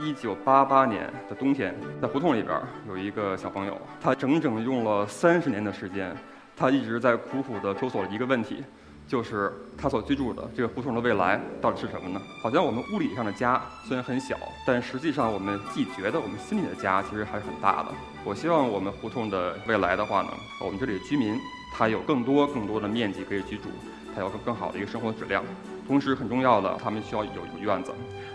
[0.00, 2.56] 一九八八年的冬天，在胡同里边
[2.88, 6.16] 有一个小朋友，他整整用了三十年的时间，
[6.56, 8.62] 他一直在苦苦地求索一个问题，
[9.06, 12.20] 就是他所居住的这个胡同的未来到底是什么呢？
[12.42, 17.88] 好像我们物理上的家虽然很小，但实际上我们既觉得我们心里的家其实还是很大的。
[18.24, 20.28] 我希望我们胡同的未来的话呢，
[20.64, 21.38] 我们这里的居民
[21.72, 23.68] 他有更多更多的面积可以居住，
[24.14, 25.44] 他有更更好的一个生活质量。
[25.86, 27.92] 同时很重要的，他们需要有有院子，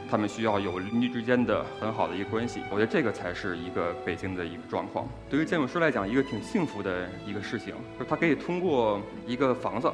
[0.09, 2.61] 他们需要有邻居之间的很好的一个关系。
[2.71, 5.07] 我觉得这个才是一个北京的一个状况。
[5.29, 9.87] 对于建筑师来讲，一个挺幸福的一个事情，就是他可以通过一个房子，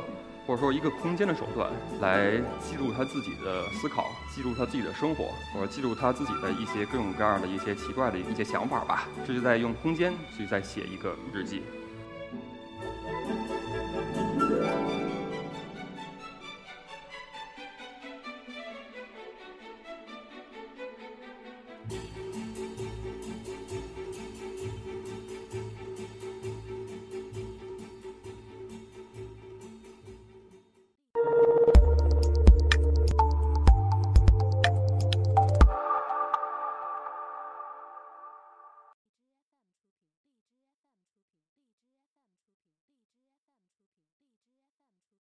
[0.47, 1.69] 或者说一个空间的手段，
[1.99, 9.09] 来记录他自己的思考，记录他自己的生活，或者记录他自己的一些各种各样的一些奇怪的一些想法吧。
[9.27, 11.61] 这是在用空间去在写一个日记。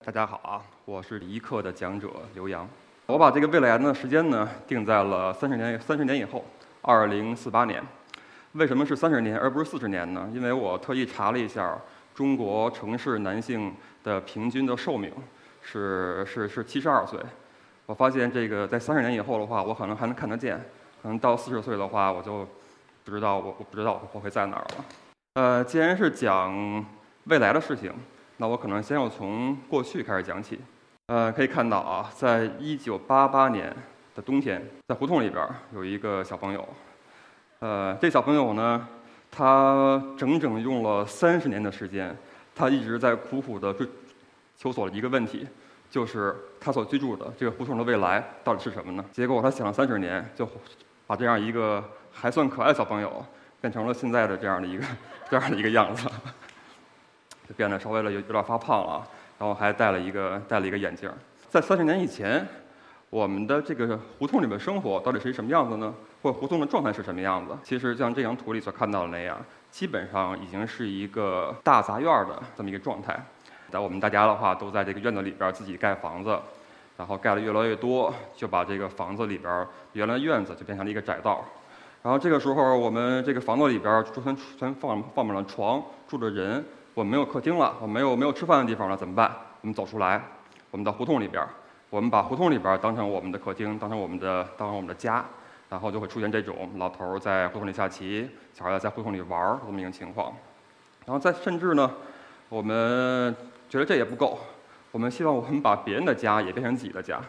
[0.03, 2.67] 大家好啊，我是一课的讲者刘洋。
[3.05, 6.43] 我把这个未来的时间呢定在了三十年三十年以后，
[6.81, 7.83] 二零四八年。
[8.53, 10.27] 为什么是三十年而不是四十年呢？
[10.33, 11.77] 因为我特意查了一下，
[12.15, 13.71] 中国城市男性
[14.03, 15.13] 的平均的寿命
[15.61, 17.19] 是是是七十二岁。
[17.85, 20.57] 我发现这个在三十年以后的话，我可能还能看得见；
[21.03, 22.47] 可能到四十岁的话，我就
[23.05, 24.85] 不知道我我不知道我会在哪儿了。
[25.35, 26.83] 呃，既然是讲
[27.25, 27.93] 未来的事情。
[28.41, 30.59] 那我可能先要从过去开始讲起，
[31.05, 33.71] 呃，可以看到啊，在一九八八年
[34.15, 36.67] 的冬天，在胡同里边有一个小朋友，
[37.59, 38.87] 呃，这小朋友呢，
[39.29, 42.17] 他整整用了三十年的时间，
[42.55, 43.87] 他一直在苦苦的追
[44.57, 45.47] 求索一个问题，
[45.91, 49.05] 就是他所居住的这个胡同的未来到底是什么呢？
[49.11, 50.49] 结果他想了三十年，就
[51.05, 53.23] 把这样一个还算可爱的小朋友，
[53.61, 54.83] 变成了现在的这样的一个
[55.29, 56.09] 这样的一个样子。
[57.55, 59.07] 变得稍微的有有点发胖了，
[59.39, 61.11] 然后还戴了一个戴了一个眼镜。
[61.49, 62.47] 在三十年以前，
[63.09, 65.93] 我们的这个胡同里面生活到底是一什么样子呢？
[66.21, 67.57] 或者胡同的状态是什么样子？
[67.63, 69.37] 其实像这张图里所看到的那样，
[69.71, 73.19] 基本上已经是一个大杂院的这么一个状态。
[73.69, 76.37] 在我们大家的话，都在这个院子里边自己盖房子，
[76.95, 81.43] 然后盖的越来越多，就把这个房子里边原来院子就变成了一个窄道。
[82.03, 86.63] 然后这个时候，我们这个房子里边就全全放放满了床，住着人。
[86.93, 89.31] 我们没有客厅了，我没有没有吃饭的地方了，怎么办？
[89.61, 90.21] 我们走出来，
[90.71, 91.41] 我们到胡同里边，
[91.89, 95.23] 我们把胡同里边当成我们的客厅，当成我们的当成我们的家，
[95.69, 100.33] 然后就会出现这种老头在胡同里下棋，小孩在胡同里玩儿这么一种情况。
[101.05, 101.89] 然后再甚至呢，
[102.49, 103.33] 我们
[103.69, 104.37] 觉得这也不够，
[104.91, 107.21] 我们希望我们把别人的家也变成自己的家。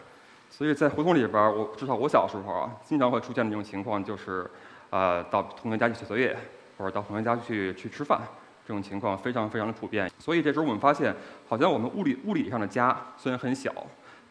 [0.49, 4.45] 所以在胡同里边，我至少我小时候啊，经常会出现的这种情况就是，
[4.89, 6.37] 呃，到同学家去写作业，
[6.77, 8.19] 或者到同学家去去吃饭。
[8.65, 11.13] 这种情况非常非常的普遍，所以这时候我们发现，
[11.47, 13.73] 好像我们物理物理上的家虽然很小，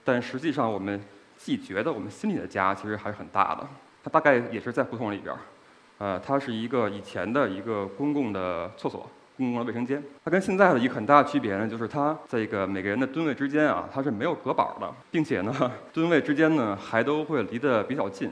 [0.02, 0.98] 但实际上我们
[1.36, 3.68] 既觉得我们心里的家其实还是很大的。
[4.02, 5.38] 它大概也是在胡同里边儿，
[5.98, 9.06] 呃，它是一个以前的一个公共的厕所、
[9.36, 10.02] 公共的卫生间。
[10.24, 18.30] 它跟现在的一个很大的区别呢，就是它这个每个人的蹲位之间啊，它是没有隔板的，并且呢， 蹲位之间呢还都会离得比较近。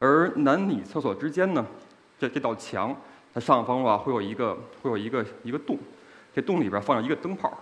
[0.00, 1.64] 而男女厕所之间呢，
[2.18, 2.96] 这这道墙。
[3.32, 5.78] 它上方吧会有一个会有一个一个洞，
[6.34, 7.52] 这洞里边放着一个灯泡，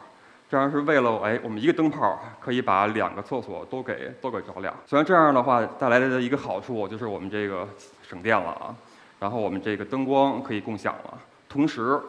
[0.49, 4.75] 这样是为了哎我们一个灯泡可以把两个厕所都给都给照亮。
[4.87, 7.69] 虽然这样的话带来的一个好处就是我们这个
[8.03, 8.75] 省电了啊，
[9.21, 11.19] 然后我们这个灯光可以共享了，
[11.49, 12.01] 同时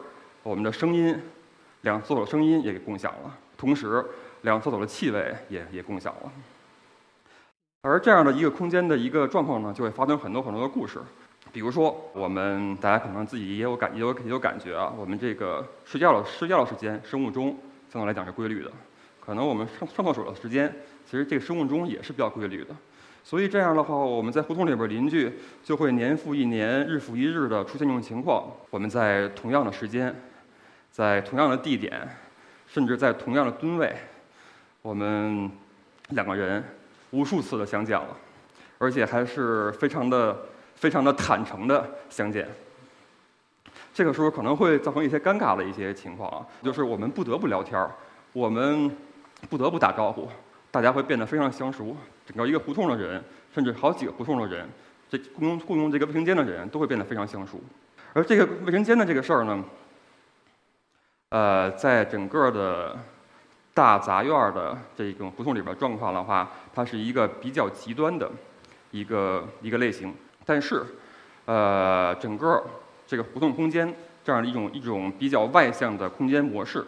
[0.42, 1.14] 我们的声音，
[1.82, 4.02] 两厕所声音也给共享了，同时
[4.40, 6.32] 两厕所的气味也也共享了。
[7.82, 10.98] 而这样的一个空间的一个状况呢，就会发生很多很多的故事。
[11.52, 14.92] 比如说，我们大家可能自己也有感，也有也有感觉啊。
[14.96, 17.58] 我们这个睡觉的睡觉的时间，生物钟
[17.92, 18.70] 相对来讲是规律的。
[19.18, 20.72] 可能我们上上厕所的时间，
[21.04, 22.74] 其实这个生物钟也是比较规律的。
[23.24, 25.32] 所以这样的话，我们在胡同里边邻居
[25.64, 28.44] 就会年复一年、日复一日的出现这种情况。
[28.70, 30.14] 我们在同样的时间，
[30.92, 32.08] 在同样的地点，
[32.68, 33.92] 甚至在同样的吨位，
[34.82, 35.50] 我们
[36.10, 36.62] 两个人
[37.10, 38.16] 无数次的相见了，
[38.78, 40.36] 而且还是非常的。
[40.80, 42.48] 非常的坦诚的相见，
[43.92, 47.90] 这个时候可能会造成一些尴尬的一些情况啊，就是我们不得不聊天儿，
[48.32, 48.90] 我们
[49.50, 50.26] 不得不打招呼，
[50.70, 51.94] 大家会变得非常相熟，
[52.24, 53.22] 整个一个胡同的人，
[53.54, 54.66] 甚至好几个胡同的人，
[55.10, 57.60] 这共用共用这个卫生间的人都会变得非常相熟。
[58.14, 59.62] 而这个卫生间的这个事儿呢，
[61.28, 62.98] 呃，在整个的
[63.74, 68.30] 大杂院的这种胡同里边状况的话，它是一个比较极端的
[68.92, 70.14] 一个一个类型。
[70.44, 70.84] 但是，
[71.44, 72.62] 呃，整个
[73.06, 73.94] 这个胡同空间
[74.24, 76.84] 这样的一种一种比较外向的空间模式，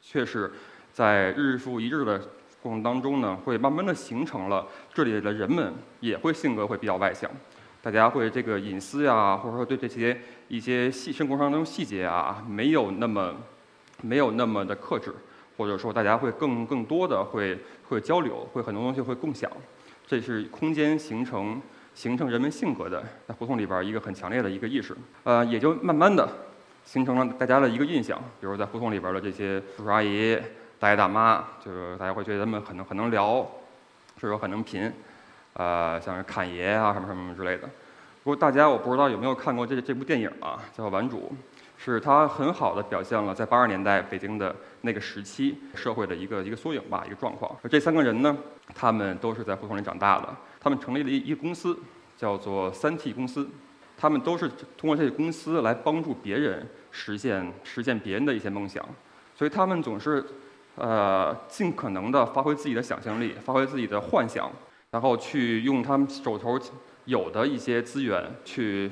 [0.00, 0.52] 却是
[0.92, 2.18] 在日复一日的
[2.62, 7.30] 过程当中呢，会慢慢的形成了这里的人们也会性格会比较外向，
[7.82, 13.34] 大家会这个隐私呀，或者说对这些一些细生活当中细节啊，没有那么
[14.02, 15.12] 没有那么的克制，
[15.56, 17.58] 或者说大家会更更多的会
[17.88, 19.50] 会交流，会很多东西会共享，
[20.06, 21.60] 这是空间形成。
[21.96, 24.94] 形成人们性格的，在胡同里边一个很强烈的一个意识，
[25.24, 26.28] 呃，也就慢慢的
[26.84, 28.18] 形成了大家的一个印象。
[28.38, 30.38] 比如在胡同里边的这些叔叔阿姨、
[30.78, 33.44] 大爷大妈，就是大家会觉得他们很能很能聊，
[34.20, 34.92] 是说很能贫，
[35.54, 37.62] 呃，像是侃爷啊什么什么之类的。
[38.22, 41.32] 不过大家我不知道有没有看过这这部电影啊，叫《顽主》，
[41.82, 47.50] 是它很好的表现了在八十年代北京的那个时期社会的一个一个缩影吧，一个状况。
[47.70, 48.36] 这三个人呢，
[48.74, 50.28] 他们都是在胡同里长大的。
[50.66, 51.78] 他们成立了一一个公司，
[52.16, 53.48] 叫做三 T 公司。
[53.96, 58.84] 他们都是通过这个公司来帮助别人实现实现别人的一些梦想，
[59.32, 60.24] 所以他们总是
[60.74, 64.50] 呃尽可能的发挥自己的想象力，发挥自己的幻想，
[64.90, 66.58] 然后去用他们手头
[67.04, 68.90] 有的一些资源去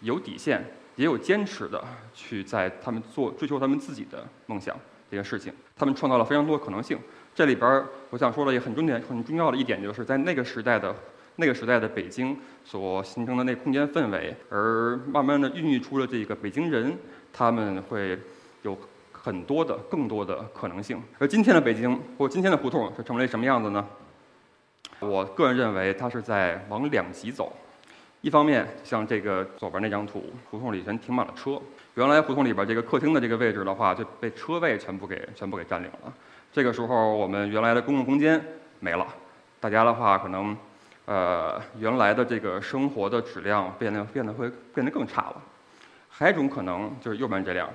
[0.00, 4.76] 有底线也有坚持的去在他们做追求他们自己的梦想
[5.08, 5.52] 这件事情。
[5.76, 6.98] 他们创造了非常多的可能性。
[7.32, 10.92] 这里边我想说的也很重点、很重要的一点，就是在那个时代的。
[11.36, 16.94] 那个时代的北京所形成的那空间氛围，而慢慢的孕育出了这个北京人，
[17.32, 18.18] 他们会
[18.62, 18.76] 有
[19.10, 21.02] 很多的、更多的可能性。
[21.18, 23.86] 而今天的北京或今天的胡同是成为什么样子呢？
[25.00, 27.52] 我个人认为，它是在往两极走。
[28.20, 31.60] 一方面，像这个左边那张图，胡同里全停满了车。
[31.94, 36.12] 原来胡同里边这个客厅的这个位置的话，就被车位全部给全部给占领了。
[36.52, 38.40] 这个时候，我们原来的公共空间
[38.80, 39.06] 没了，
[39.58, 40.54] 大家的话可能。
[41.04, 45.42] 呃，原来的这个生活的质量变得变得会变得更差了。
[46.08, 47.68] 还有一种可能就是右边这辆，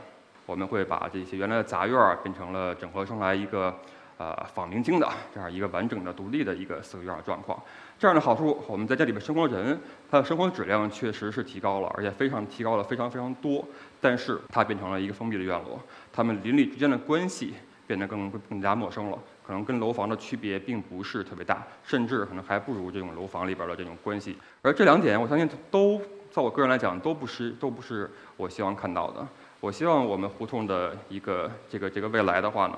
[0.45, 3.75] 我们会把这些原来的杂院儿变成了整合成来一个
[4.17, 7.61] 呃仿明清的这样一个完整的独立的一个四合院儿状况。
[7.99, 9.77] 这样的好处，我们在这里面生活的人，
[10.09, 13.65] 他的生活质量确实是提高了，而且非常提高了非常非常多。
[13.99, 15.79] 但是它变成了一个封闭的院落，
[16.13, 17.55] 他们邻里之间的关系
[17.87, 19.17] 变得更更加陌生了。
[19.47, 24.35] 可能跟楼房的区别并不是特别大，甚至可能还不如这种楼房里边的这种关系。
[24.61, 29.25] 而这两点，我相信都在我个人来讲都不是都不是我希望看到的。
[29.61, 32.77] 我希望我们胡同的一个这个这个未来的话呢，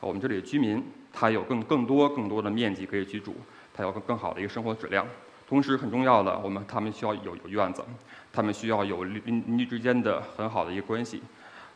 [0.00, 0.82] 我们这里的居民
[1.12, 3.34] 他有更更多更多的面积可以居住，
[3.74, 5.06] 他有更更好的一个生活质量。
[5.46, 7.84] 同时很重要的，我们他们需要有有院子，
[8.32, 11.22] 他们需要有邻邻居之间的很好的一个关系。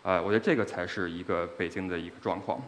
[0.03, 2.59] 呃，我觉得这个才是一个北京的一个状况。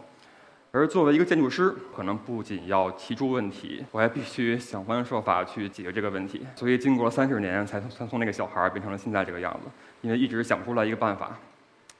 [0.75, 6.43] 而作为一个建筑师，可能不仅要提出问题，我还必须想方设法去解决这个问题。
[6.55, 9.69] 所以经过了三十年，才才从那个小孩变成了现在这个样子。
[10.01, 11.37] 因为一直想不出来一个办法。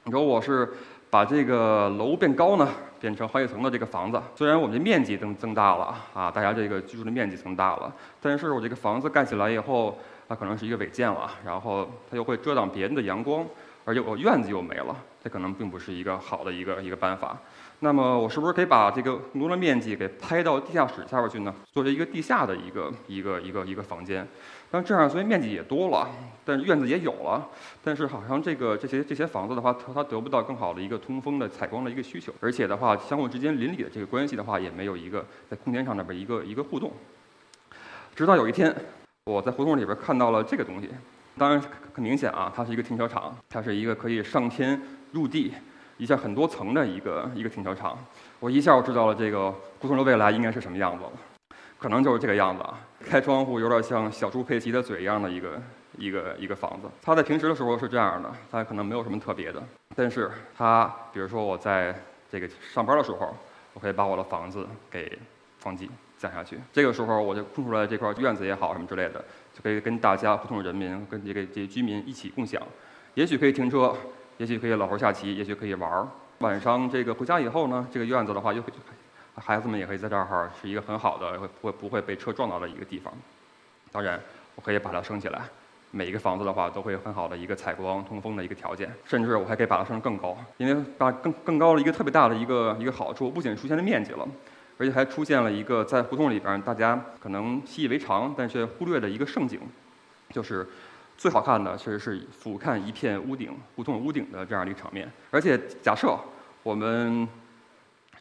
[0.06, 0.68] 你说我是
[1.12, 2.68] 把这个楼变高呢，
[3.00, 4.20] 变成好几层的这个房子。
[4.36, 9.96] 虽然我们的面积增增大了啊，大家这个居住的面积增大了，但是我这个房子盖起来以后，
[10.28, 13.46] 它可能是一个违建了，然后它又会遮挡别人的阳光，
[13.86, 17.38] 而且我院子又没了，这可能并不是一个好的一个一个办法。
[17.84, 21.54] 那么我是不是可以把这个更多的面积给拍到地下室下边去呢？
[21.74, 24.26] 做成一个地下的一个一个一个一个房间。
[24.72, 26.10] 但这样虽然面积也多了，
[26.46, 27.46] 但是院子也有了，
[27.84, 36.90] 但是好像这个这些这些房子的话，它它得不到更好的一个通风的采光的一个需求，而且的话，相互之间邻里的这个关系的话，也没有一个在空间上那边一个一个互动。
[38.16, 38.74] 直到有一天，
[39.26, 40.90] 我在胡同里边看到了这个东西，
[41.38, 41.62] 当然
[41.94, 45.52] 很明显啊，它是一个停车场，它是一个可以上天入地。
[46.04, 47.98] 一下很多层的一个一个停车场，
[48.42, 51.12] 我一下我知道了这个胡同的未来应该是什么样子了，
[51.80, 55.62] 可能就是这个样子啊，开窗户有点像小猪佩奇的嘴一样的一个
[55.98, 56.90] 一个一个房子。
[57.02, 59.64] 它在平时的时候是这样的，它可能没有什么特别的，
[59.96, 61.96] 但是它比如说我在
[62.30, 63.34] 这个上班的时候，
[63.74, 65.18] 我可以把我的房子给
[65.60, 72.62] 放进降下去，这个时候我就空出来这块院子也好什么之类的，就可以跟大家普通人民跟这个这些居民一起共享，
[73.14, 73.96] 也许可以停车。
[74.38, 76.08] 也许可以老头下棋，也许可以玩儿。
[76.40, 78.62] 晚上这个回家以后呢，这个院子的话，又
[79.36, 83.12] 孩子们也可以在这儿哈，是一个很好的，会不会被车撞到的一个地方。
[83.92, 84.20] 当然，
[84.56, 85.42] 我可以把它升起来。
[85.90, 88.92] 每一个房子的话，都会有很好的一个采光、通风的一个条件。
[89.06, 94.28] 甚至我还可以把它升得更高，因为把更更高的一个特别大的一个一个好处，不仅出现了面积了，
[94.78, 99.60] 而且还出现了一个在胡同里边大家可能习以为常，但却忽略的一个盛景。
[100.32, 100.68] 就是
[101.18, 105.10] 最好看的，其实是俯瞰一片屋顶、胡同屋顶的这样的一个场面。
[105.32, 106.18] 而且假设
[106.64, 107.28] 我们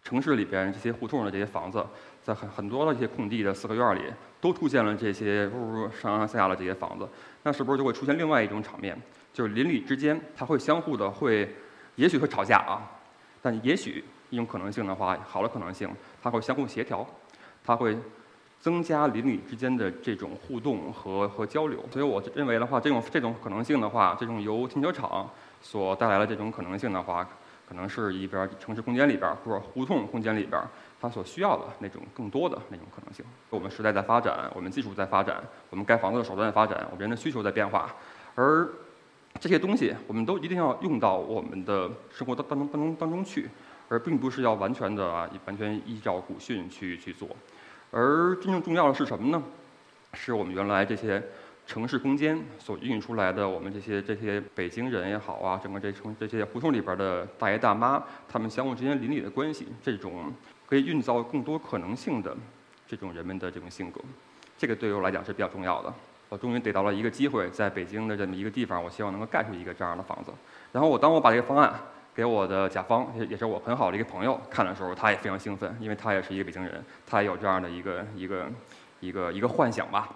[0.05, 1.85] 城市里边这些胡同的这些房子，
[2.23, 4.03] 在很很多的一些空地的四合院里，
[4.41, 7.09] 都出现了这些呜呜上上下下的这些房子，
[7.43, 8.97] 那是不是就会出现另外一种场面？
[9.33, 11.55] 就是邻里之间，它会相互的会，
[11.97, 12.83] 也许会吵架啊，
[13.41, 15.89] 但也许一种可能性的话，好的可能性，
[16.23, 17.07] 它会相互协调，
[17.65, 17.97] 它会
[18.63, 21.85] 增加邻里之间的这种互动和和交流。
[21.91, 25.29] 所以我认为的话，这种这种可能性的话，这种由停车场
[25.61, 27.29] 所带来的这种可能性的话，
[27.69, 30.63] 可能是一边城市空间里边或者胡同空间里边，
[31.01, 33.25] 它所需要的那种更多的那种可能性。
[33.51, 37.93] 我们时代在发展，我们技术在发展，我们盖房子的手段在发展，我们人的需求在变化，
[38.37, 38.69] 而
[39.41, 43.49] 这些东西我们都一定要用到我们的生活当当中当中当中去，
[43.89, 47.29] 而并不是要完全的完全依照古训去去做。
[47.93, 49.41] 而真正重要的是什么呢？
[50.15, 51.23] 是我们原来这些
[51.67, 60.33] 城市空间所孕育出来的，我们这些这些北京人也好啊，整个这城这些胡同里边的大爷大妈，他们相互之间邻里的关系，这种
[60.67, 62.35] 可以运造更多可能性的
[62.89, 64.01] 这种人们的这种性格，
[64.57, 65.93] 这个对于我来讲是比较重要的。
[66.31, 70.33] 我终于得到了一个机会，在北京的这么一个地方，我希望能够盖出一个这样的房子。
[70.73, 71.79] 然后我当我把这个方案
[72.15, 78.47] 给我的甲方，也也是我很好的一个朋友看的时候，他也非常兴奋，因为他也是一个北京人，他也有这样的一个一个
[79.01, 80.09] 一个一个幻想吧。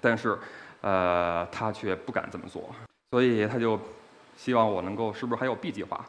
[0.00, 0.38] 但是，
[0.80, 2.70] 呃，他却不敢这么做，
[3.10, 3.78] 所以他就
[4.36, 6.04] 希望我能够是不是还有 B 计划？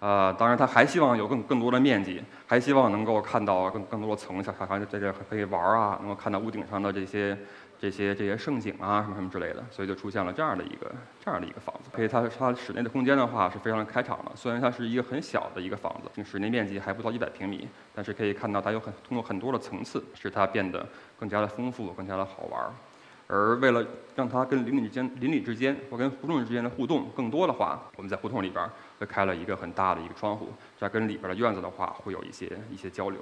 [0.00, 7.36] 呃，当然他还希望有更更多的面积，还希望能够看到更更多的层，小小孩在这可以玩啊，能够看到屋顶上的这些。
[7.80, 10.92] 这些这些盛景啊，什么什么之类的，所以就出现了这样的一个
[11.24, 11.90] 这样的一个房子。
[11.92, 14.32] 可以，它它室内的空间的话是非常的开敞的。
[14.34, 20.84] 虽然它是一个很小的一个房子，室内面积还不到一百平米，但是可以看到它有很通过很多的层次，使它变得
[21.18, 22.68] 更加的丰富，更加的好玩。
[23.28, 28.66] 而为了让它跟邻里之间邻里之间或跟胡同之间的互动更多的话，我们在胡同里边
[28.98, 33.20] 会开了一个很大的一个窗户，这样跟里边的院子的话会有一些一些交流。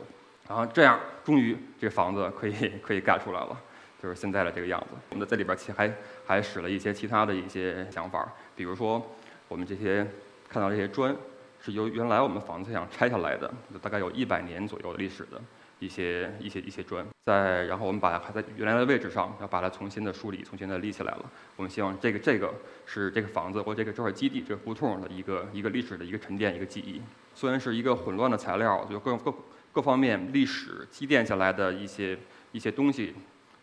[0.48, 3.60] 然后这样，终于这房子可以可以盖出来了。
[4.02, 4.96] 就是现在的这个样子。
[5.10, 5.92] 我们在里边其实还
[6.26, 9.14] 还使了一些其他的一些想法，比如说
[9.48, 10.06] 我们这些
[10.48, 11.14] 看到这些砖
[11.60, 15.40] 是由原来我们房子想拆下来的，大概有一百年左右的历史的
[15.78, 17.04] 一些一些一些砖。
[17.24, 21.24] 在然后我们把它还在原来的位置上，要把它重新的梳理，重新的立起来了。
[21.56, 27.02] 我们希望这个这个是这个房子或这个这块基地这胡同的一个一个历史的一个沉淀一个记忆。
[27.34, 29.34] 虽然是一个混乱的材料，就各各
[29.72, 32.16] 各方面历史积淀下来的一些
[32.52, 33.14] 一些东西。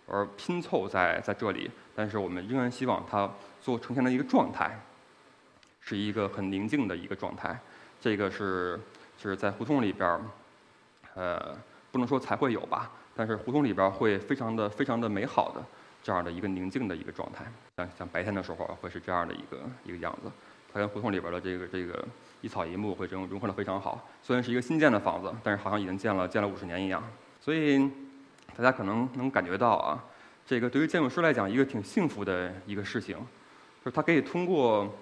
[0.06, 3.30] 而拼凑在在这里，但是我们仍然希望它
[3.62, 4.78] 做呈现的一个状态，
[5.80, 7.58] 是一个很宁静的一个状态。
[8.02, 8.78] 这个是
[9.18, 10.22] 就是在胡同里边儿，
[11.16, 11.58] 呃，
[11.90, 15.64] 不能说才会有吧，但是胡同里边儿会非常的非常的美好的
[16.04, 17.46] 这样的一个宁静的一个状态。
[17.78, 20.30] 像像白天的时候会是这样的一个一个样子，
[20.74, 22.06] 它跟胡同里边的这个这个
[22.42, 24.06] 一草一木会融融合的非常好。
[24.22, 27.02] 虽然是一个新建的房子，但是好像已经建了建了五十年一样，
[27.40, 27.90] 所以。
[28.56, 30.04] 大家可能能感觉到啊，
[30.46, 33.18] 这个对于建筑师来讲，一个挺幸福的一个事情，
[33.84, 34.94] 就是他可以通过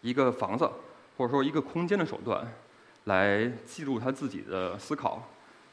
[0.00, 0.68] 一个房子
[1.16, 2.46] 或者说一个空间的手段，
[3.04, 5.22] 来记录他自己的思考，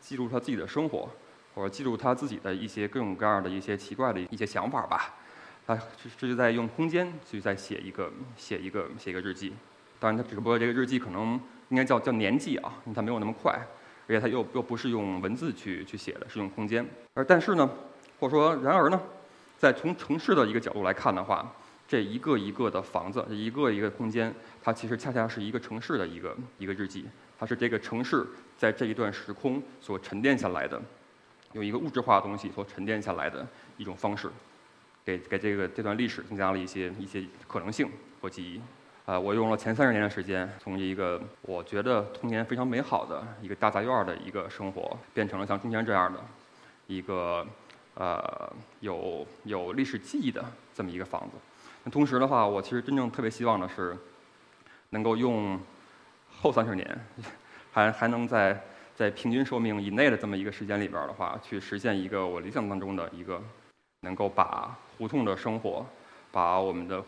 [0.02, 1.10] 记录他自己的生活，
[1.54, 5.16] 或者记录他自己的一些各种各样的一些奇怪的一些想法吧。
[5.66, 9.54] 他这这就在用空间去在写一个写一个写一个日记。
[10.00, 13.58] 当然，他只不过这个日记可能应该叫叫年记啊，因为他没有那么快。
[14.08, 16.86] 而且它又又不是用文字去去写的，是用空间。
[17.14, 17.70] 而但是呢，
[18.20, 19.02] 或者说然而呢，
[19.58, 21.52] 在从城市的一个角度来看的话，
[21.88, 27.06] 这一个一个的房子，一个一个空间，它其实恰恰是一个城市的一个一个日记。
[27.38, 28.26] 它是这个城市
[28.58, 30.82] 在这一段时空所沉淀下来的，
[31.54, 33.46] 用一个物质化的东西所沉淀下来的
[33.78, 34.30] 一种方式，
[35.04, 37.90] 给给这个这段历史增加了一些一些可能性
[38.22, 38.62] 和记忆。
[39.06, 46.20] 啊，我用了前三十年的时间，从一个我觉得童年非常美好的一个大杂院的一个生活，变成了像中间这样的，
[46.88, 47.46] 一个
[47.94, 50.44] 呃有有历史记忆的
[50.74, 51.38] 这么一个房子。
[51.84, 53.96] 那同时的话，我其实真正特别希望的是，
[54.90, 55.60] 能够用
[56.42, 57.00] 后三十年，
[57.72, 58.60] 还还能在
[58.96, 63.40] 在平均寿命以内的这么一个时间里边的话，去实现一个我理想当中的一个，
[64.00, 65.86] 能够把胡同的生活，
[66.32, 67.04] 把我们的。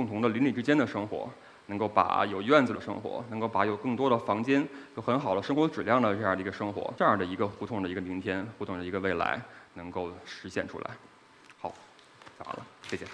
[0.00, 1.28] 共同的邻里之间的生活，
[1.66, 4.66] 能够把有院子的生活，能够把有更多的房间，
[4.96, 9.38] 有很好的生活质量的这样的一个生活，这样的一个胡同的一个明天，胡同的一个未来，
[9.74, 10.90] 能够实现出来。
[11.60, 11.74] 好，
[12.38, 13.04] 讲完了，谢谢。